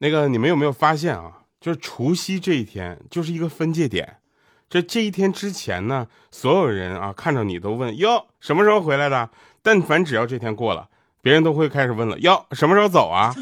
[0.00, 1.32] 那个你们有没有发现啊？
[1.60, 4.18] 就是除夕这一天就是一个分界点。
[4.70, 9.28] 这这一天之前呢，所有人啊看着你都问哟什么时候回来的？
[9.60, 10.86] 但凡只要这天过了，
[11.20, 13.34] 别人都会开始问了哟什么时候走啊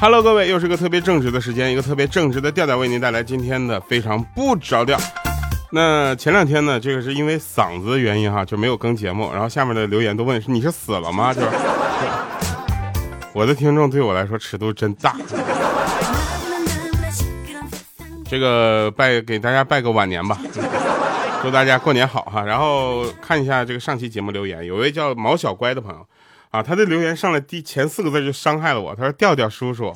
[0.00, 4.98] ？Hello，各位，又是个特别正直的时间，一个特别正直的调调为您带来今天的非常不着调。
[5.74, 9.32] 那前两天呢，这个是因为嗓子的原因哈，就没有更节目。
[9.32, 11.32] 然后下面的留言都问是你是死了吗？
[11.34, 11.48] 就是
[13.32, 15.16] 我的听众对我来说尺度真大。
[18.28, 20.38] 这个拜给大家拜个晚年吧，
[21.40, 22.42] 祝大家过年好哈。
[22.42, 26.06] 然后看一下这个上期节目留言，有位叫毛小乖的朋友。
[26.50, 28.94] 啊，他的留言上来第前四个字就伤害了我。
[28.94, 29.90] 他说：“调调叔叔，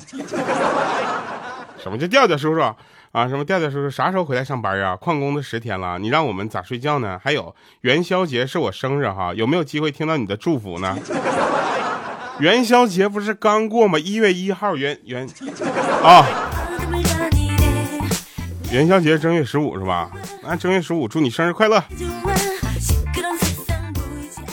[1.77, 2.75] 什么叫调调叔叔
[3.17, 3.27] 啊？
[3.27, 4.95] 什么调调叔叔啥时候回来上班啊？
[4.95, 7.19] 旷工都十天了，你让我们咋睡觉呢？
[7.23, 10.95] 还有元宵节是我生日哈，有没有机会听到你的祝福呢？
[12.39, 13.97] 元宵节不是刚过吗？
[13.97, 15.27] 一月一号元元
[16.03, 16.23] 啊，
[18.71, 20.11] 元宵节正月十五是吧？
[20.43, 21.83] 那正月十五祝你生日快乐。”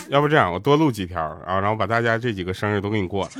[0.08, 3.30] 要不这样，我多录几条啊，然后把大家这几个生日都给你过了。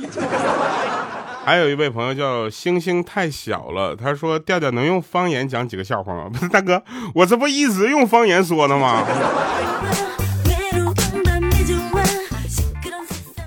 [1.45, 6.27] 还有一位朋友叫星星太小了，他说调调能用方言讲几个笑话吗？
[6.27, 9.05] 不是大哥，我这不一直用方言说呢吗？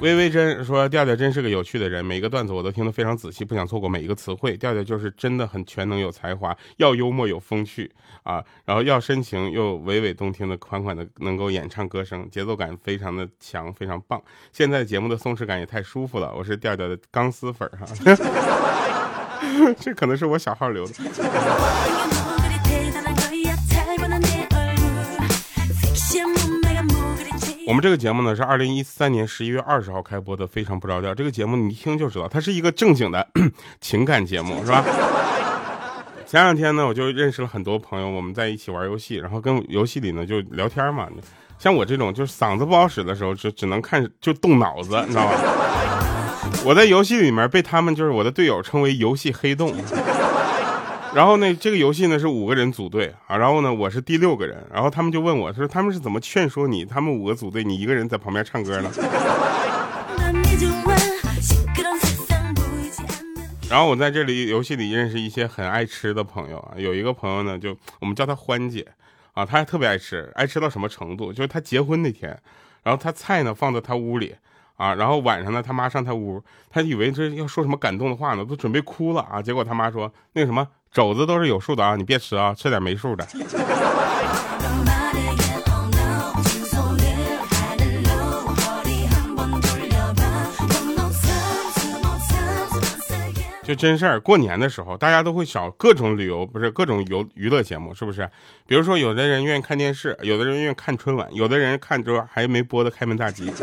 [0.00, 4.56] 微微真说：“调调真是个有趣的人，每一个段子我都听得非常仔细，不想错过每一个词汇。
[4.56, 7.90] 调调就是真的很全能，有才华，要幽默有风趣
[8.22, 14.22] 啊，然后要深情又娓娓动听的款款的能够演唱歌声，节奏感非常的强，非常棒。
[14.52, 17.84] 现在节目的松弛感也太舒服了，我是调调的钢丝粉哈，
[19.80, 20.94] 这可能是我小号留的。”
[27.68, 31.14] 我们这个节目呢是二零一三年十一月二十号开播的，非常不着调。
[31.14, 33.28] 这个节目你一听就知道，它是一个正经的
[33.78, 34.82] 情感节目，是吧？
[36.26, 41.06] 前两天呢，我就认识了很多朋友，我们在一起玩游戏，然后跟游戏里呢就聊天嘛。
[41.58, 45.34] 像我这种就是嗓子不好使的时候，就只能看就动脑子，你知道吧？
[46.64, 49.74] 我在游戏里面被他们就是我的队友称为游戏黑洞。
[51.14, 58.90] 然后呢，这个游戏呢是五个人组队啊，然后呢我是第六个人，然后他们就问我说他们是怎么劝说你，他们五个组队，你一个人在旁边唱歌呢？
[63.68, 68.86] 然后我在这里游戏里认识一些很爱吃的朋友啊，有一个朋友呢就我们叫她欢姐
[69.32, 71.32] 啊，她还特别爱吃，爱吃到什么程度？
[71.32, 72.30] 就是她结婚那天，
[72.82, 74.34] 然后她菜呢放在她屋里
[74.76, 80.68] 啊，然后晚上呢他妈上她屋，她以为这要说什么感动的话呢，都准备哭了啊，结果他妈说那个什么。
[80.92, 83.26] 肘子都是有数的啊，你别吃啊，吃点没数的。
[93.62, 98.26] 就真事儿，过年的时候，大家都会找各种旅游，不是各种游娱乐节目，是不是？
[98.66, 103.62] 比如说，有的人愿意看电视，有的人愿意看春晚，有的人看着还没播的开门大吉，是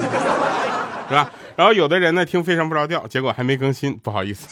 [1.09, 1.31] 吧？
[1.55, 4.47] 然后有的人呢听非常不着调，结果还没更新，不好意思。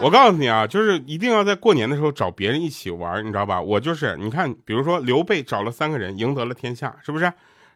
[0.00, 3.60] 我告诉你啊，就是一定要在过年的时候找别人一起玩，你知道吧？
[3.60, 7.24] 我就是，你看，比如说刘备找了三个人，赢得了天下，是不是？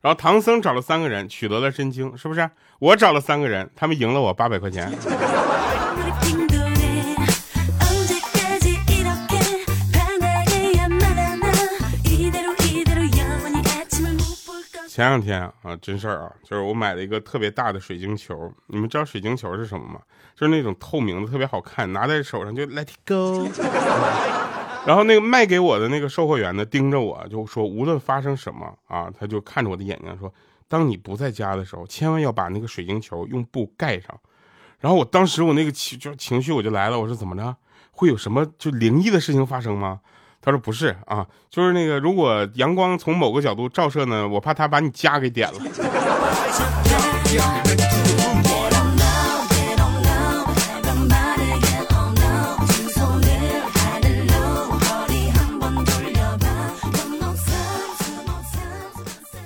[0.01, 2.49] 然后唐僧找了三个人，取得了真经，是不是？
[2.81, 4.93] 我找了三个人，他们赢了我八百块钱。
[14.99, 18.53] 前两天啊，真事儿啊，就是我买了一个特别大的水晶球。
[18.67, 20.01] 你们知道水晶球是什么吗？
[20.35, 23.47] 就是那种透明的，特别好看，拿在手上就 Let it go。
[24.85, 30.35] 然后那个卖给我的那个售货员呢，盯着我就说，无论发生什么啊，他就看着我的眼睛说，
[30.67, 34.13] 当你不在家的时候，千万要把那个水晶球用布盖上。
[34.81, 37.55] 然后我当时我那个情就情绪我就来了，我说怎么着？
[37.93, 40.01] 会有什么就灵异的事情发生吗？
[40.41, 45.59] 他说不是啊，就是那个，如果阳光从某个角度照射呢，我怕他把你家给点了。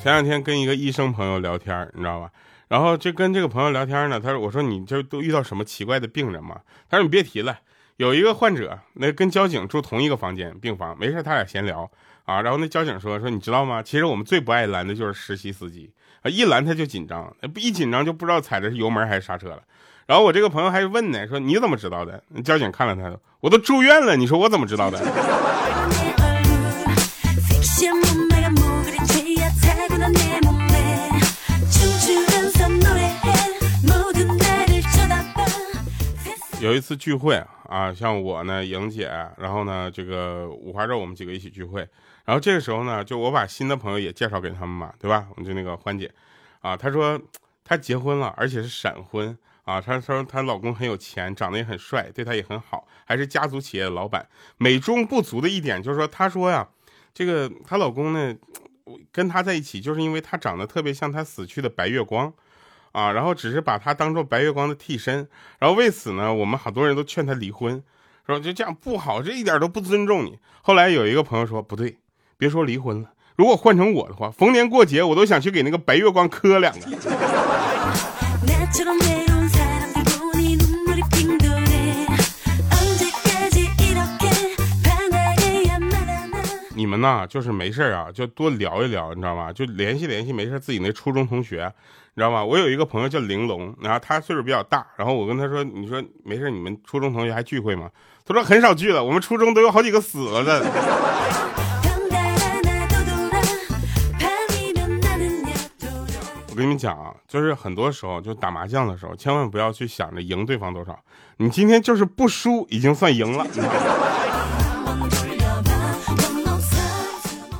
[0.02, 2.28] 前两天跟一个医生朋友聊天，你知道吧？
[2.66, 6.58] 然后就跟这个朋友聊天呢，他说：“我说你这都遇到什么奇怪的病人吗？”
[6.90, 7.58] 他说：“你别提了。”
[8.02, 11.88] 有一个患者，那跟交警住同一个房间病房，没事他俩闲聊
[12.25, 12.43] 啊。
[12.43, 13.81] 然后那交警说说，你知道吗？
[13.81, 15.88] 其实我们最不爱拦的就是实习司机
[16.22, 19.62] 啊，一拦他就紧张，一紧张就不知道踩的是油门还是刹车了。
[20.04, 22.20] 然后我这个朋友还问呢，说你怎么知道的？
[22.43, 24.99] 交警看了他，我都住院了，你说我怎么知道的？
[36.62, 37.35] 有一次聚会
[37.69, 41.81] 啊，像我呢，莹姐，然后呢，这个五花肉，我们几个一起聚会。
[42.25, 45.26] 然后这个时候呢，就我把新的朋友也介绍给他们嘛，对吧？
[45.31, 46.09] 我们就那个欢姐，
[46.61, 47.20] 啊，她说
[47.64, 49.81] 她结婚了，而且是闪婚啊。
[49.81, 54.25] 她说她老公很有钱，长得也很帅，对她也很好，还是家族企业的老板。
[54.56, 56.69] 美中不足的一点就是说，她说呀，
[57.12, 58.37] 这个她老公呢，
[59.11, 62.32] 跟她在一起就是因为她长得特别像她死去的白月光。
[62.92, 65.28] 啊，然后只是把他当做白月光的替身，
[65.58, 67.82] 然后为此呢，我们好多人都劝他离婚，
[68.26, 70.38] 说就这样不好，这一点都不尊重你。
[70.62, 71.98] 后来有一个朋友说不对，
[72.38, 76.86] 别说离婚了，如果换成我的话，逢年过节我都想去给那个白月光磕两个。
[86.92, 89.50] 们呐，就是没事啊，就多聊一聊，你知道吗？
[89.50, 91.72] 就联系联系，没事自己那初中同学，
[92.14, 92.44] 你知道吗？
[92.44, 97.88] 我有一个朋友叫玲珑，然后他岁数比较大，然后我跟他说，你说没事，你们初中同学还聚会吗？
[98.26, 100.62] 他说很少聚了，我们初中都有好几个死了的。
[106.50, 110.98] 我跟你们讲啊，就是很多时候就打麻将的时候，千万不要去想着赢对方多少，
[111.38, 113.46] 你今天就是不输已经算赢了。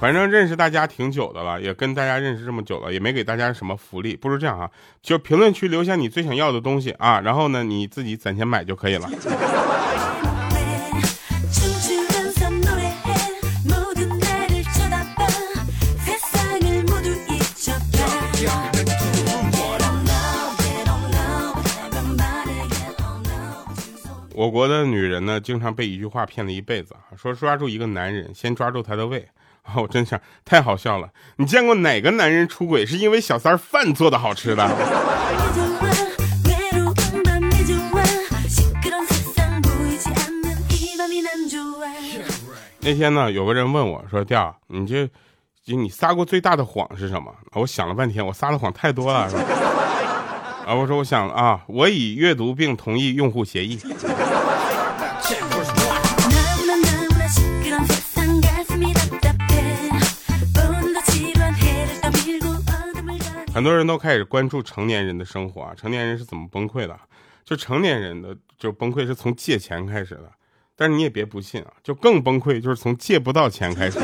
[0.03, 4.17] 反正认识大家挺久的了，也跟大家认识这么久了，也没给大家什么福利。
[4.17, 4.69] 不如这样啊，
[5.01, 9.09] 就评论区留下你最想要的东西啊，然后呢，你自己攒钱买就可以了。
[24.35, 29.25] 我国的女人呢，经常被一句话骗了一辈子，说抓住一个男人，先抓住他的胃。
[29.63, 31.09] 啊， 我真想太好笑了！
[31.37, 34.69] 你见过哪个男人出轨是因为小三儿饭做的好吃的？
[42.85, 45.09] 那天呢，有个人问我说：“调，你这，
[45.67, 49.31] 你撒过最大的谎是什么？”我想了半天，我撒的谎太多了？
[50.67, 53.79] 啊，我说我想啊，我已阅读并同意用户协议。
[63.55, 66.99] 很多人都开始关注成年人的生活啊，成年人是怎么崩溃的？
[67.45, 70.33] 就成年人的就崩溃是从借钱开始的，
[70.75, 73.99] 但是你也别不信啊，就更崩溃就是从借不到钱开始。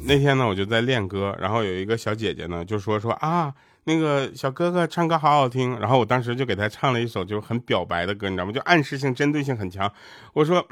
[0.00, 3.54] 那天呢，我就在练歌，然后有一个小姐姐呢就说说啊，
[3.84, 8.50] 那个小哥哥唱歌好好听，然后我当时就给他唱了一首就是很表白的歌，你知道吗？
[8.50, 9.90] 就暗示性、针对性很强。
[10.32, 10.66] 我说。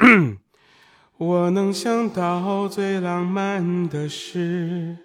[1.25, 4.97] 我能想到最浪漫的事，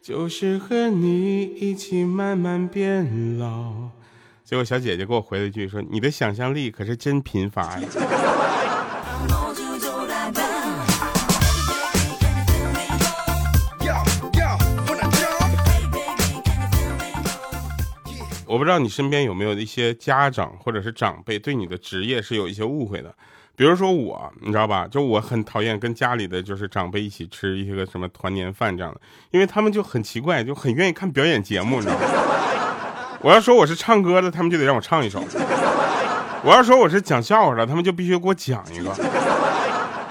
[0.00, 3.90] 就是和你一起慢慢变老。
[4.44, 7.88] 结果小姐姐给我回了一句说：“你的想象力可是真贫乏呀。”
[18.46, 23.12] 我不知道你身边有没有一些家长或者是长辈对你的职业是有一些误会的。
[23.56, 24.86] 比如说我，你知道吧？
[24.88, 32.00] 就我很讨厌跟家里的就是长辈一起吃一些个什么团年饭这样的，因为他们就很奇怪，就很愿意看表演节目，你知道吗？
[33.22, 35.20] 我要说我是唱歌的，他们就得让我唱一首；
[36.44, 38.94] 我要说我是讲笑话的，他们就必须给我讲一个。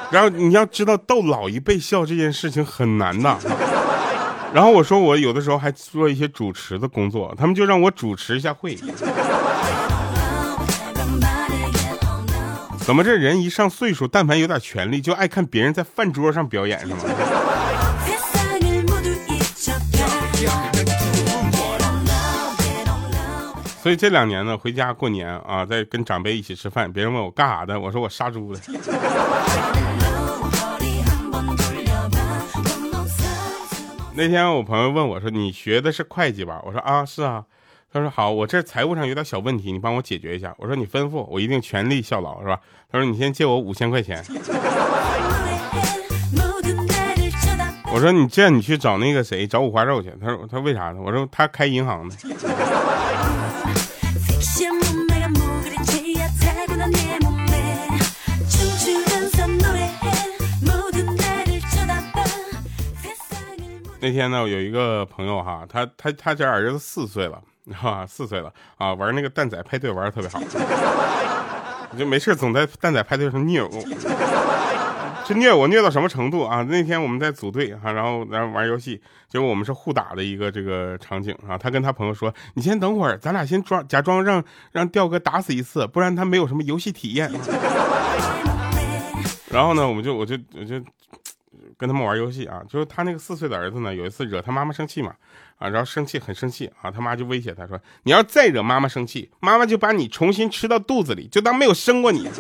[0.10, 3.38] 然后你要知道，逗老一辈笑这件事情很难的。
[4.54, 8.75] 然后我说我有的时候还做一些主持的工作，他们就让我主持一下会。
[12.86, 17.00] 怎么这人一上岁数，但凡有点权利，就爱看别人在饭桌上表演，是吗？
[23.82, 28.62] 所以这两年呢，回家过年啊，在跟长辈一起吃饭，别人问我干啥的，我说我杀猪的。
[34.13, 37.46] 那天我朋友问我说：“你学的是会计吧？”我说：“啊，是啊。”
[37.96, 40.54] 他说好，我这财务上有点小问题，你帮我解决一下。
[40.58, 42.60] 我说你吩咐，我一定全力效劳，是吧？
[42.92, 44.22] 他说你先借我五千块钱。
[47.94, 50.12] 我说你这样，你去找那个谁，找五花肉去。
[50.20, 51.00] 他说他为啥呢？
[51.02, 52.16] 我说他开银行的。
[64.02, 67.42] 那天呢，有一个朋友哈，他他他家儿子四岁了。
[67.82, 70.40] 啊，四岁了啊，玩那个蛋仔派对玩的特别好，
[71.98, 73.84] 就没事总在蛋仔派对上虐我，
[75.26, 76.62] 这虐我虐到什么程度啊？
[76.70, 81.58] 那天我们在组队哈，然后然后玩游戏，结果我们是互打的一个这个场景啊。
[81.58, 87.32] 他跟他朋友说：“你先等会儿，咱俩先装假装让让吊哥打死一次，不然他没有什么游戏体验。
[89.50, 90.80] ”然后呢，我们就我就我就
[91.77, 95.13] 跟他们玩游戏啊，就是他那个四岁的儿子呢，有一次惹他妈妈生气嘛，
[95.58, 102.29] 啊，然后生气很生气啊，他妈就威胁他说：“你要再惹妈妈生气，妈妈就把你重新吃到肚子里，就当没有生过你。”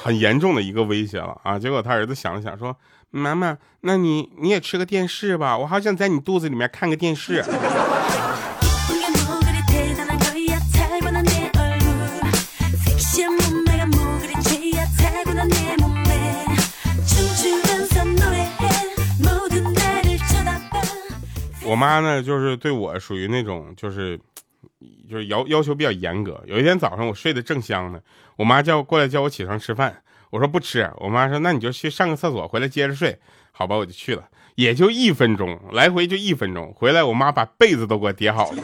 [0.00, 1.58] 很严重的一个威胁了啊！
[1.58, 2.76] 结果他儿子想了想说
[3.10, 7.44] ：“妈妈，那你你也吃个电视吧，我好想在你肚子里面看个电视。”
[21.68, 24.18] 我妈呢，就是对我属于那种就是。
[25.08, 26.40] 就是要要求比较严格。
[26.46, 28.00] 有一天早上我睡得正香呢，
[28.36, 30.88] 我妈叫过来叫我起床吃饭，我说不吃。
[30.98, 33.18] 我妈说那你就去上个厕所，回来接着睡。
[33.50, 36.72] 好吧，我就去了，也就一分钟，来回就一分钟。
[36.76, 38.62] 回来我妈把被子都给我叠好了。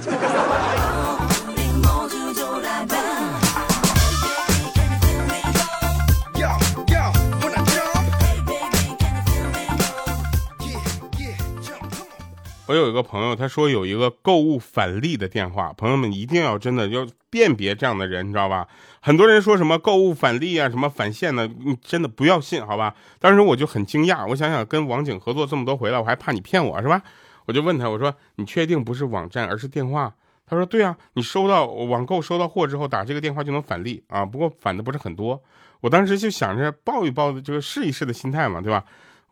[12.66, 18.66] 我有一个朋友，他说有一个购物返利的电话，朋友们一定要真的要辨别这样的人，你知道吧？
[19.02, 22.94] 很多人说什么购物返利啊，什么返现的，你真的不要信，好吧？
[23.18, 27.02] 当时我就很惊讶，我想想跟网警合作这么多回了，我还怕你骗我是吧？
[27.44, 30.14] 我就问他，我说你确定不是网站，而是电话？
[30.46, 35.42] 他说对啊，你收到网购收到货之后打这个电话就能返利啊，不过返的不是很多。
[35.82, 38.82] 我当时就想着抱一抱的，就是试一试的心态嘛，对吧？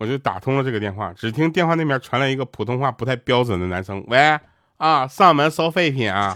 [0.02, 4.36] 我就打通了这个电话，只听电话那边传来一个普通话不太标准的男生：“喂，
[4.78, 6.34] 啊，上门收废品啊。”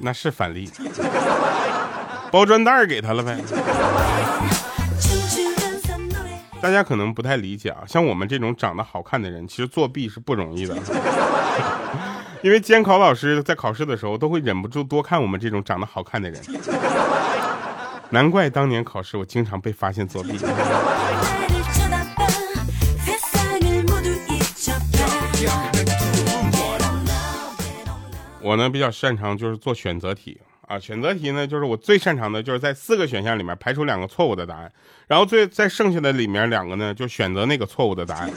[0.00, 0.70] 那是返利，
[2.30, 3.38] 包装袋给他了呗。
[6.60, 10.76] 大家可能不太理解啊，像我们这种长得好看的人，其实作弊是不容易的。
[12.42, 16.40] 因为监考老师在考试的时候都会忍不住多看我们这种长得好看的人，
[18.08, 20.38] 难怪当年考试我经常被发现作弊。
[28.42, 34.72] 我呢比较擅长就是做选择题啊，选择题呢就是我最擅长的就是在四个选项里面排除两个错误的答案，
[35.06, 38.30] 然后最在剩下的里面两个呢就选择那个错误的答案。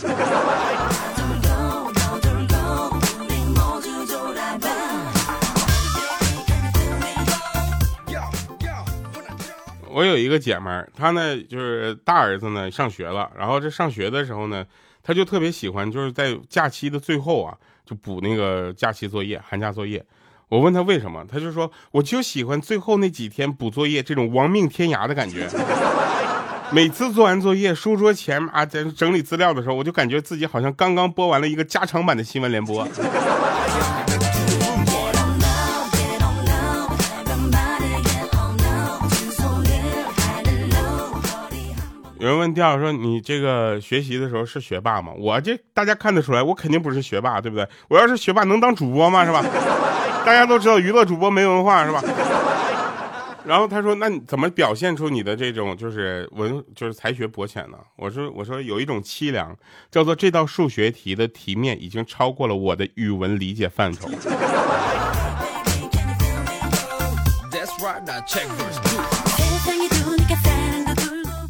[9.94, 14.66] 我有一个姐们儿，她呢就是大儿子呢上学了，然后这上学的时候呢，
[15.04, 20.04] 她就特别喜欢就是在假期的最后啊，就补那个假期作业、寒假作业。
[20.50, 25.48] 我问她为什么，她就说我就喜欢最后那几天补作业这种亡命天涯的感觉。
[26.72, 32.88] 每次做完作业，书桌前啊在整理资料的时候，我就感觉自己好像刚刚播完了一个加长版的新闻联播。
[42.24, 47.68] 有人问第二说：“你这个学习的时候是学霸吗？”我这大家看得出来，我肯定不是学霸，对不对？
[47.90, 49.26] 我要是学霸，能当主播吗？
[49.26, 49.44] 是吧？
[50.26, 52.02] 大家都知道娱乐主播没文化，是吧？
[53.44, 59.54] 然后他说：“那你怎么表现出你的这种就是文就是才学博浅呢？”我说：“我说有一种凄凉，
[59.92, 64.08] 叫做这道数学题的题面已经超过了我的语文理解范畴。”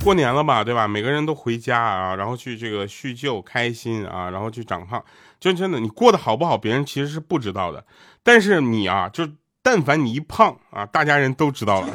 [0.04, 0.86] 过年了吧，对吧？
[0.86, 5.02] 每个人都回家啊，然后去这个叙旧，开心啊，然后去长胖。
[5.40, 7.86] 就真的，你过得好不好，别人其实是不知道的。
[8.22, 9.26] 但是你啊，就
[9.62, 11.88] 但凡你一胖啊，大家人都知道了。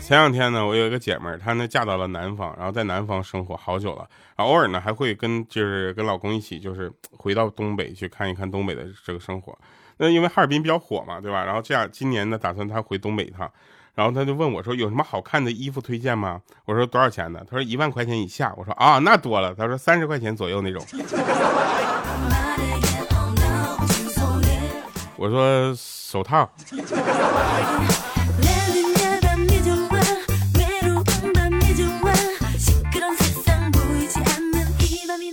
[0.00, 9.56] 前两天呢，我有一个姐妹儿，她呢嫁到了南方，然后在南方生活好久了，偶尔呢还会跟就是跟老公一起，就是回到东北去看一看东北的这个生活。
[10.02, 11.44] 那因为哈尔滨比较火嘛，对吧？
[11.44, 13.48] 然后这样今年呢，打算他回东北一趟，
[13.94, 20.84] 然后他就问我说：“有什么好看的衣服推荐吗？”我说：“多少钱的？”他说：“一万块钱以下。”我说：“啊，那多了。”他说：“三十块钱左右那种。”
[25.16, 26.50] 我说：“手套。”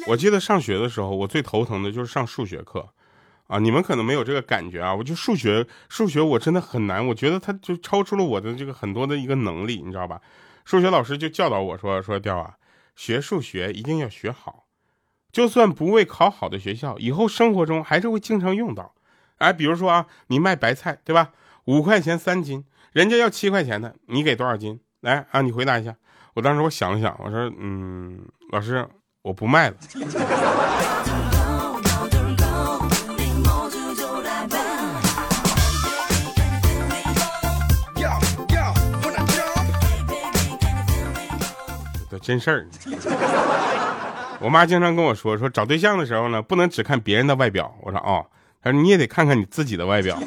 [0.06, 2.88] 我记得上学的时候，我最头疼的就是上数学课。
[3.50, 10.22] 啊，你们可能没有这个感觉啊，我就数学，数学我真的很难，我觉得它就超出了我的这个很多的一个能力，你知道吧？
[10.66, 12.54] 数学老师就教导我说：“说调啊，
[12.96, 14.66] 学数学一定要学好，
[15.32, 18.94] 就算不为考好的学校，以后生活中还是会经常用到。
[19.40, 21.32] 哎，比如说啊，你卖白菜对吧？
[21.66, 24.80] 五块钱三斤，人家要七块钱的，你给多少斤？
[25.02, 25.96] 来啊，你回答一下。
[26.36, 28.20] 我当时我想了想，我说，嗯，
[28.52, 28.88] 老师，
[29.24, 29.76] 我不卖了。
[42.20, 42.68] ”真事儿，
[44.40, 47.74] 我妈经常跟我说说找对象的时候呢，不能只看别人的外表。
[47.82, 48.26] 我说哦，
[48.62, 50.18] 她说你也得看看你自己的外表。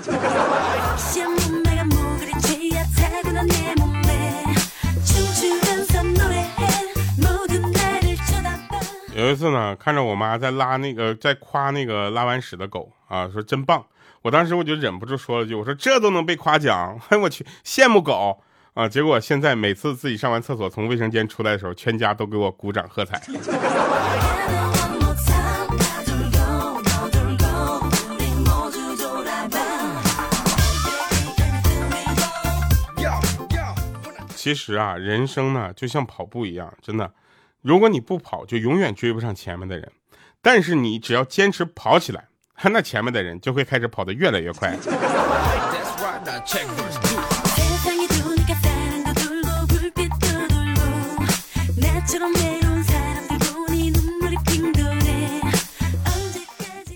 [9.14, 13.84] 有一次呢，看着我妈在拉那个在夸那个拉完屎的狗啊，说真棒。
[14.22, 18.42] 我当时我就忍不住说了句，我说这都能被夸奖，哎我去羡慕狗。
[18.74, 18.88] 啊！
[18.88, 23.20] 结果现在每次自己上完厕所从卫生间出来的时候，全家都给我鼓掌喝彩。
[34.34, 37.12] 其实啊，人生呢就像跑步一样，真的，
[37.60, 39.86] 如果你不跑，就永远追不上前面的人；
[40.40, 42.24] 但是你只要坚持跑起来，
[42.72, 44.74] 那前面的人就会开始跑得越来越快。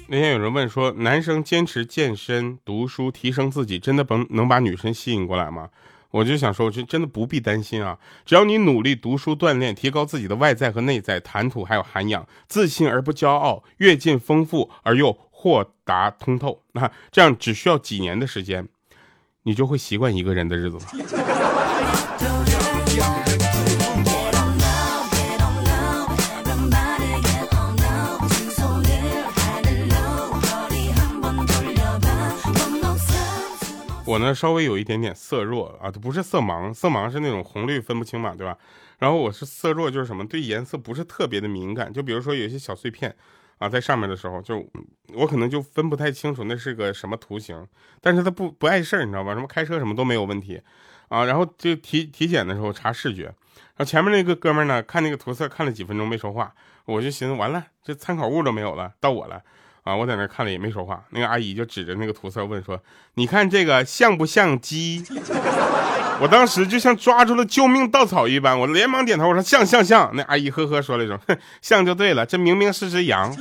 [0.09, 5.71] 那天有人问说，男生坚持健身、读书、提升自己，真的能能把女生吸引过来吗？
[6.11, 18.69] 我就想说，我真的不必担心啊，只要你努力读书、锻炼，提高自己的外在和内在谈吐还有涵养，自信而不骄傲，阅尽丰富而又豁达通透，那这样只需要几年的时间，
[19.45, 20.83] 你就会习惯一个人的日子了。
[34.07, 38.57] 我呢稍微有一点点色弱啊，不是色盲，色盲是那种红绿分不清嘛，对吧？
[38.99, 43.15] 然后我是色弱，就是什么对颜色不是特别的敏感，就比如说有些小碎片
[43.59, 44.65] 啊在上面的时候，就
[45.13, 47.67] 我可能就分不太清楚那是个什么图形，
[48.01, 49.35] 但是它不不碍事儿，你知道吧？
[49.35, 50.63] 什么开车什么都没有问题
[51.09, 51.25] 啊。
[51.25, 59.43] 然后就体体检的时候查视觉，然后前面那个哥们儿呢看那个图册看了几分钟没说话，我就寻思完了，这参考物都没有了，到我了。
[59.87, 62.77] 啊，我在那看了也没说话，那个阿姨就指着那个图册问说
[63.15, 65.05] ：“你看这个像不像鸡？”
[66.21, 71.17] 我当时就像抓住了救命稻草一般，我连忙点头，我说：“像像像。”那阿姨呵呵说了一声：“，
[71.63, 73.33] 像就对了，这明明是只羊。”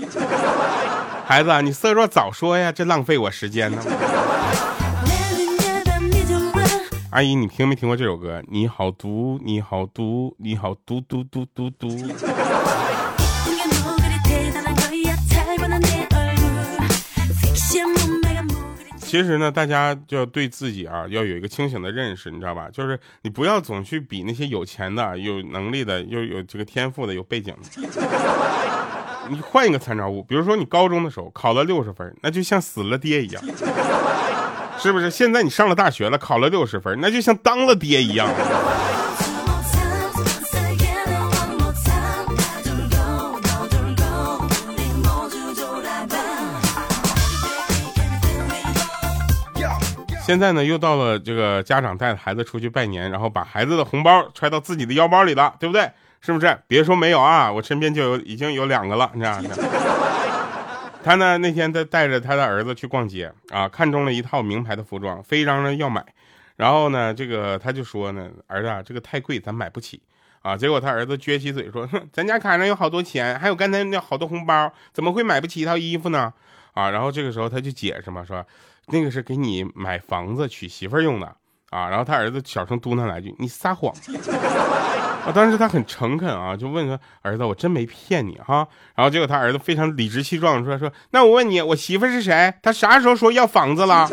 [1.26, 3.82] 孩子，你色弱早说呀，这浪费我时间呢。
[7.10, 8.44] 阿姨，你听没听过这首歌？
[8.50, 11.88] 你好毒，你好毒，你好毒毒毒毒毒。
[19.16, 22.68] 其实呢，大家就要对自己啊，要有一个清醒的认识，你知道吧？
[22.70, 27.82] 就是你不要总去比那些有钱的、有能力的、又有这个天赋的、有背景的。
[29.30, 33.42] 你换一个参照物，比如说你高中的时候考了六十分，那就像死了爹一样，
[34.78, 35.10] 是不是？
[35.10, 38.28] 现在你上了大学了，考了六十分，那就像当了爹一样。
[50.26, 55.88] 现在呢，又到了这个家长带着孩子出去拜年，然后把孩子的红包揣到自己的腰包里了，对不对？
[56.20, 56.58] 是不是？
[56.68, 59.50] 别说没有啊， 我身边就有已经有两个了，这样的。
[61.04, 66.04] 他呢那天他带着他的儿子去逛街啊，看中了一套名牌的服装，非嚷嚷要买。
[66.56, 70.02] 然后呢，这个他就说呢，儿子，这个太贵，咱买不起
[70.42, 70.58] 啊。
[70.58, 76.34] 结果他儿子撅起嘴说，哼，咱家卡上有好多钱，还有刚才那好多红包，怎么会买不起一套衣服呢？
[76.74, 78.44] 啊，然后这个时候他就解释嘛，说。
[78.88, 81.28] 那个是给你买房子娶媳妇用的
[81.72, 83.94] 啊，然后他儿子小声嘟囔来句：“你撒谎。”
[85.26, 92.54] 啊，当时他很诚恳啊，就问说：“儿子，我真没骗你哈。”然后结果他儿子非常理直气壮说：“说那我问你，我媳妇是谁？
[92.62, 94.08] 他啥时候说要房子了？”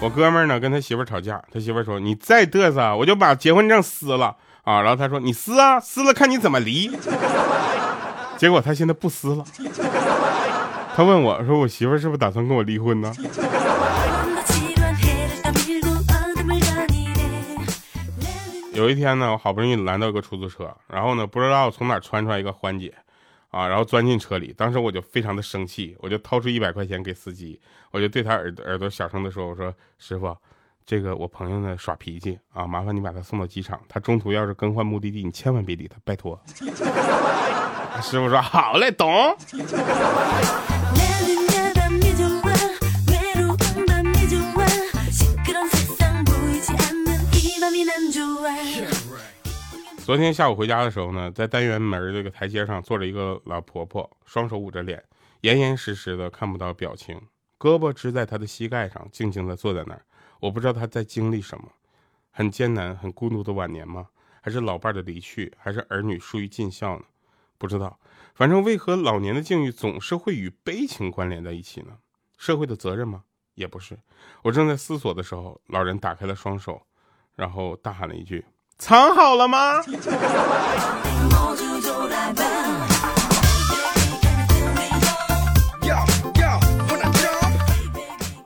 [0.00, 6.90] 我哥们儿呢跟他媳妇吵架，他媳妇说：“你再嘚瑟，我就把结婚证撕了。”啊，然后他说你撕啊，撕了看你怎么离。
[8.36, 9.44] 结果他现在不撕了。
[10.96, 13.12] 他问我说，我媳妇是不是打算跟我离婚呢？
[18.72, 22.92] 有一天呢，我好不容易拦到一个出租车，然后呢，不知道从哪窜出来一个欢姐，
[23.50, 27.60] 啊，然后钻进车里，当时我就非常的生气，我就掏出一百块钱给司机，
[27.92, 30.36] 我就对他耳耳朵小声的说：“我说师傅，
[30.86, 36.38] 这个我朋友呢耍脾气啊，麻烦你把他送到机场，他中途要是更换目的地，你千万别理他，拜托。
[38.02, 39.34] ”师傅说：“好嘞，懂。”
[50.04, 55.02] 昨天下午回家的时候呢，在单元门这个台阶上坐着一个老婆婆，双手捂着脸，
[55.40, 57.18] 严严实实的看不到表情，
[57.58, 60.02] 胳膊支在她的膝盖上，静静的坐在那儿。
[60.44, 61.64] 我不知道他在经历什么，
[62.30, 64.08] 很艰难、很孤独的晚年吗？
[64.42, 65.50] 还是老伴的离去？
[65.56, 67.04] 还是儿女疏于尽孝呢？
[67.56, 67.98] 不知道。
[68.34, 71.96] 反正为何老年的境遇总是会与悲情关联在一起呢？
[72.36, 73.24] 社会的责任吗？
[73.54, 73.98] 也不是。
[74.42, 76.82] 我正在思索的时候，老人打开了双手，
[77.34, 78.44] 然后大喊了一句。
[78.76, 79.80] 藏好了吗？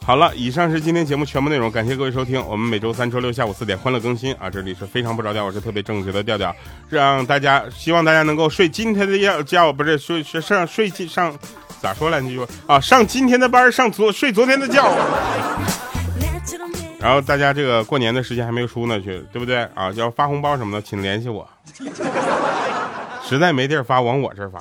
[0.09, 2.42] 好了，以上是今天节目全部内容，感谢各位收听。
[2.47, 4.49] 我们每周三、周六下午四点欢乐更新啊！
[4.49, 6.51] 这里是非常不着调，我是特别正直的调调，
[6.88, 11.38] 让大家希望大家能够睡今天的觉，觉不是睡睡上睡上
[11.83, 12.23] 咋说来？
[12.23, 14.97] 你就啊，上今天的班，上昨睡昨天的觉。
[16.99, 19.92] 然后大家这个过年的时间还没有出呢，去对不对啊？
[19.94, 21.47] 要发红包什么的，请联系我。
[23.29, 24.59] 实在没地儿发，往我这儿发。